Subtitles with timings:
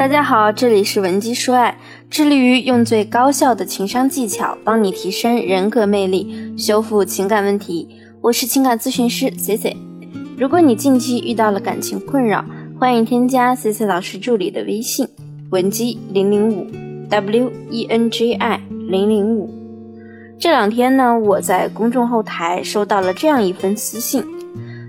[0.00, 1.76] 大家好，这里是文姬说爱，
[2.08, 7.86] 致力于用最高效的情商技巧帮你提升人格魅力，修复情感问题。
[8.22, 9.76] 我是情感咨询师 C C。
[10.38, 12.42] 如果你近期遇到了感情困扰，
[12.78, 15.06] 欢迎添加 C C 老师助理的微信
[15.50, 16.66] 文姬零零五
[17.10, 19.52] W E N J I 零零五。
[20.38, 24.24] 这两天呢，我在公众后台收到了这样一封私信，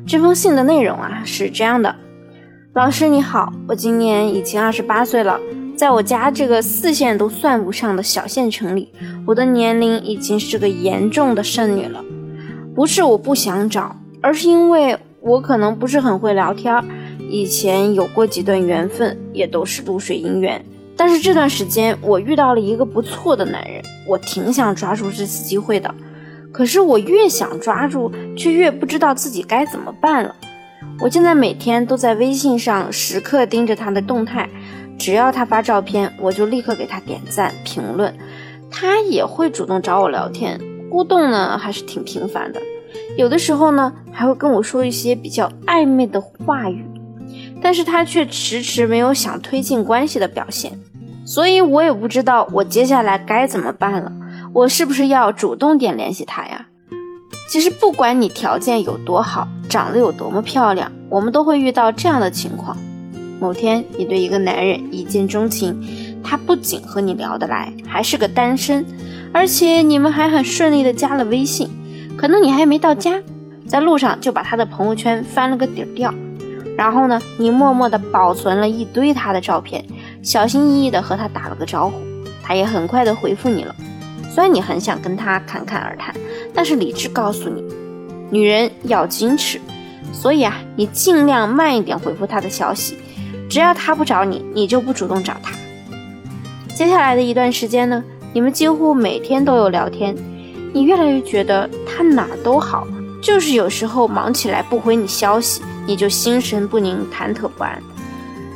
[0.08, 1.94] 这封信的内容啊是这样的。
[2.74, 5.38] 老师你好，我今年已经二十八岁了，
[5.76, 8.90] 在我家这个四线都算不上的小县城里，
[9.28, 12.02] 我的年龄已经是个严重的剩女了。
[12.74, 16.82] 不是我不想找，而是因为我可能不是很会聊天，
[17.30, 20.64] 以前有过几段缘分，也都是露水姻缘。
[20.96, 25.94] 但是这段时间我遇到了一个不错的男人，我挺想抓住这次机会的。
[26.54, 30.34] 可是我越想抓住，却越不知道自己该怎么办了。
[31.02, 34.48] 我现在每天都在微信上时刻盯着他的动态，
[35.00, 38.16] 只要他发照片，我就立刻给他点赞评论。
[38.70, 42.62] 他也会主动找我聊天，互动呢还是挺频繁的，
[43.18, 46.86] 有的时候呢还会跟我说一些比较暧昧的话语，
[47.64, 50.80] 但是他却迟迟没有想推进关系的表现，
[51.26, 54.12] 所以我也不知道我接下来该怎么办了。
[54.54, 56.68] 我是不是要主动点联系他呀？
[57.50, 62.76] 其实不管你条件有多好，长得有多么漂亮，我们都会遇到这样的情况：
[63.40, 65.82] 某天你对一个男人一见钟情，
[66.22, 68.86] 他不仅和你聊得来，还是个单身，
[69.32, 71.70] 而且你们还很顺利的加了微信。
[72.18, 73.18] 可能你还没到家，
[73.66, 76.14] 在路上就把他的朋友圈翻了个底儿掉，
[76.78, 79.86] 然后呢，你默默的保存了一堆他的照片，
[80.22, 81.96] 小心翼翼的和他打了个招呼，
[82.44, 83.74] 他也很快的回复你了。
[84.30, 86.14] 虽然你很想跟他侃侃而谈，
[86.54, 87.64] 但是理智告诉你，
[88.32, 89.62] 女人要矜持，
[90.12, 92.98] 所以啊，你尽量慢一点回复他的消息。
[93.50, 95.52] 只要他不找你，你就不主动找他。
[96.74, 98.02] 接下来的一段时间呢，
[98.34, 100.16] 你们几乎每天都有聊天，
[100.74, 102.88] 你越来越觉得他哪都好，
[103.22, 107.84] 就是有时候忙起来不回你消息，你就心神不宁、忐忑不安。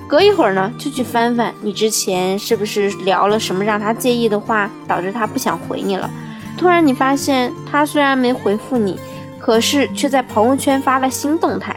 [0.07, 6.09] 隔一会儿呢，就去翻翻你之前是不是聊了什么让他介意的话，导致他不想回你了。
[6.57, 8.97] 突然你发现他虽然没回复你，
[9.45, 11.75] 可是却在朋友圈发了新动态。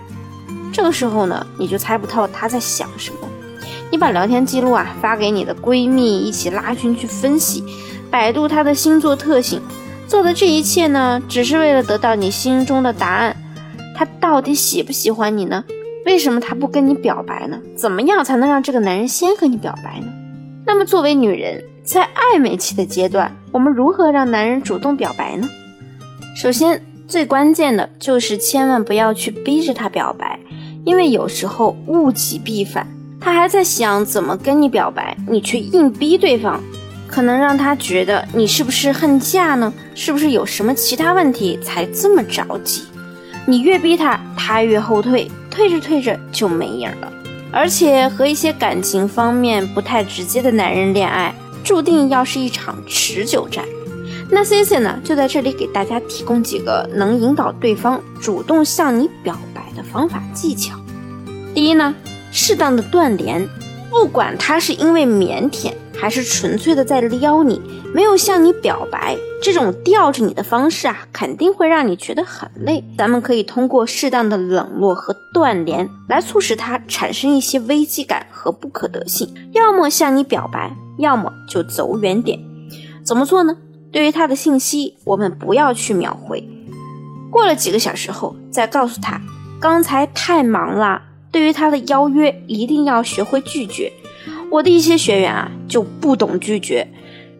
[0.72, 3.28] 这个时候呢，你就猜不透他在想什么。
[3.90, 7.62] 你把聊天记录啊发给你的闺蜜，一起拉群去分析，
[8.10, 9.60] 百度他的星座特性。
[10.06, 13.36] 做的这一切呢，只是为了得到你心中的答案：
[13.94, 15.62] 他到底喜不喜欢你呢？
[16.06, 17.60] 为什么他不跟你表白呢？
[17.76, 20.06] 怎么样才能让这个男人先和你表白呢？
[20.64, 25.46] 那么作为女人，在暧昧期的阶段，我们如何让男人主动表白呢？
[26.34, 30.38] 首先，最关键的就是千万不要去逼着他表白，
[30.84, 32.86] 因为有时候物极必反，
[33.19, 36.60] 他还在想怎么跟你表白，你却硬逼对方，
[37.06, 39.72] 可能让他觉得你是不是恨嫁呢？
[39.94, 42.82] 是不是有什么其他问题才这么着急？
[43.46, 45.30] 你越逼他，他越后退。
[45.50, 47.12] 退着退着就没影了，
[47.50, 53.64] 而且和一些感情方面不太直接的男人恋爱，注定要是一场持久战。
[54.30, 60.76] 那 C C 呢，就在这里给大家提供几个能引导对方主动向你表白的方法技巧。
[61.54, 61.94] 第一呢，
[62.30, 63.48] 适当的断联，
[63.90, 65.72] 不管他是因为腼腆。
[66.00, 67.60] 还是纯粹的在撩你，
[67.92, 72.84] 没有向你表白，这种吊着你的方式啊，肯定会让你觉得很累。
[72.96, 82.38] 咱们可以通过适当的冷落和断联，来促使他产生一些危机感和不可得性，要么向你表白，要么就走远点。
[83.04, 83.56] 怎么做呢？
[83.91, 86.49] 对于他的信息，我们不要去秒回，
[87.31, 89.21] 过了几个小时后再告诉他，
[89.60, 91.03] 刚才太忙了。
[91.31, 93.93] 对于他的邀约，一定要学会拒绝。
[94.50, 96.88] 我的一些学员啊，就不懂拒绝。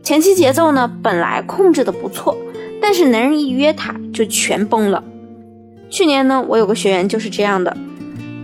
[0.03, 2.37] 前期节奏呢，本来控制的不错，
[2.81, 5.03] 但是男人一约他，就全崩了。
[5.91, 7.75] 去年呢，我有个学员就是这样的，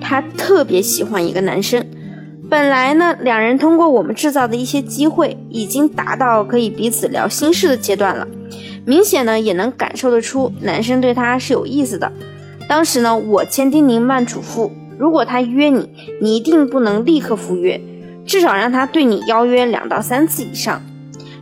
[0.01, 1.87] 他特别喜欢一个男生，
[2.55, 8.25] 本来呢，两人通过我们制造的一些机会，已经达到可以彼此聊心事的阶段了，
[8.87, 12.12] 明显呢，也能感受得出男生对他是有意思的。
[12.69, 15.91] 当时呢，我千叮咛万嘱咐，如果他约你，
[16.21, 17.81] 你一定不能立刻赴约。
[18.25, 20.81] 至少让他对你邀约两到三次以上。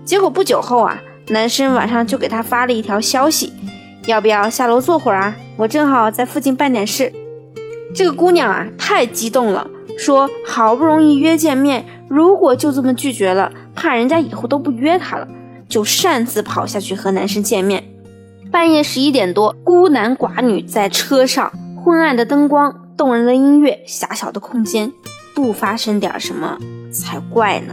[0.06, 0.98] 结果不久后啊，
[1.28, 3.52] 男生晚上就给他发了一条消息
[4.08, 5.36] ：“要不要下楼坐会儿啊？
[5.58, 7.12] 我正好在附近办点事。”
[7.94, 9.68] 这个姑娘啊，太激动了，
[10.02, 15.28] 说好不容易约见面，如果就这么拒绝了，怕人家以后都不约她了，
[15.68, 17.84] 就擅自跑下去和男生见面。
[18.50, 24.92] 半夜十一点多，孤男寡女在车上，昏暗的灯光，动人的音乐，狭小的空间。
[25.36, 26.58] 不发生点什么
[26.92, 27.72] 才怪呢。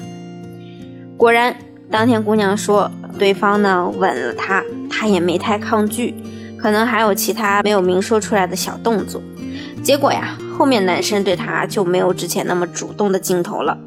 [1.17, 1.55] 果然，
[1.89, 6.13] 当天姑娘说对方呢吻了她，她也没太抗拒，
[6.59, 9.19] 可能还有其他没有明说出来的小动作。
[9.83, 13.77] 结果呀，后面男生对她就没有之前那么主动的镜头了，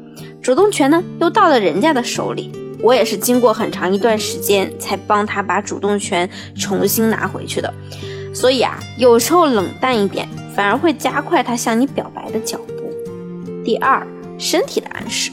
[0.41, 2.51] 主动权呢又到了人家的手里。
[2.81, 6.27] 我也是经过很长一段时间才帮他把主动权
[6.57, 7.71] 重新拿回去的。
[8.33, 12.91] 所以啊，有时候冷淡一点，反而会加快他向你表白的脚步。
[13.63, 14.05] 第二，
[14.39, 15.29] 身体的暗示。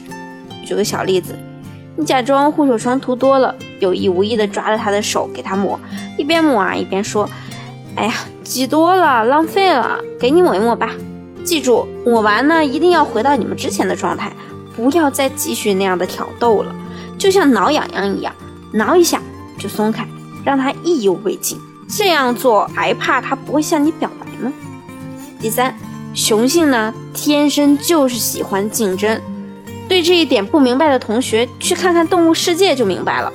[0.63, 1.35] 举个小例子，
[1.97, 5.79] 你假装护手霜涂多了，有意无意的抓着他的手给他抹，
[6.19, 7.27] 一边抹啊一边说
[7.97, 10.91] ：“哎呀，挤多了，浪费了，给你抹一抹吧。
[11.43, 14.31] 记住，抹完呢一定要回到你们之前的状态，
[14.75, 16.73] 不要再继续那样的挑逗了，
[17.17, 18.33] 就像挠痒痒一样，
[18.71, 19.21] 挠一下
[19.57, 20.07] 就松开，
[20.45, 21.59] 让他意犹未尽。”
[21.93, 24.53] 这样做还怕他不会向你表白吗？
[25.41, 25.75] 第三，
[26.13, 29.19] 雄性呢天生就是喜欢竞争，
[29.89, 33.33] 对这一点不明白的同学，去看看《动物世界》就明白了。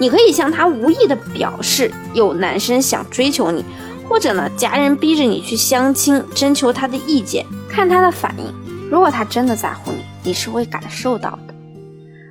[0.00, 3.64] 你可以向他无意的表示有男生想追求你，
[4.12, 8.44] 或者呢家人逼着你去相亲，征求他的意见，看他的反应。
[8.90, 11.54] 如果他真的在乎你，你是会感受到的。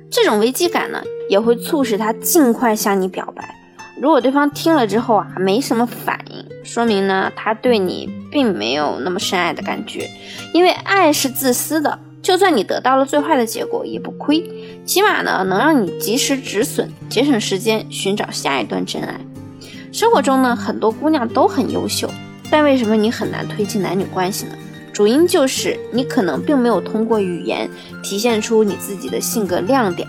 [0.08, 3.56] 这种危机感呢，也会促使他尽快向你表白。
[4.00, 10.08] 如果对方听了之后啊没什么反应，说明呢他对你并没有那么深爱的感觉，
[10.54, 14.48] 因为爱是自私的，就算你得到了最坏的结果也不亏，
[14.86, 19.18] 起码呢能让你及时止损，节省时间寻找下一段真爱。
[19.92, 22.10] 生活中呢很多姑娘都很优秀，
[22.50, 24.52] 但为什么你很难推进男女关系呢？
[24.90, 27.68] 主因就是你可能并没有通过语言
[28.02, 30.08] 体现出你自己的性格亮点，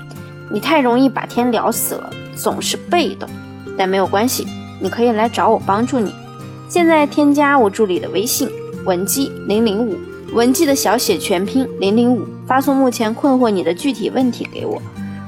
[0.50, 3.30] 你太容易把天聊死了，总是被动。
[3.78, 4.48] 但没有关系，
[4.80, 6.14] 你可以来找我帮助你。
[6.70, 8.50] 现在添加我助理的微信
[8.86, 9.98] 文姬零零五，
[10.34, 14.82] 文姬的小写全拼零零五，发送目前困惑你的具体问题给我，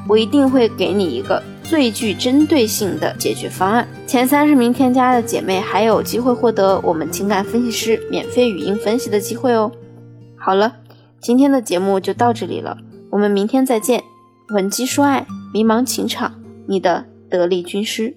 [0.07, 3.87] 我一定会给你一个最具针对性的解决方案。
[4.07, 9.71] 前三十名添加的姐妹还有机会获得我们情感分析师免费语音分析的机会哦。
[10.37, 10.75] 好了，
[11.19, 12.77] 今天的节目就到这里了，
[13.09, 14.03] 我们明天再见。
[14.49, 16.35] 稳基说爱，迷茫情场，
[16.67, 18.15] 你的得力军师。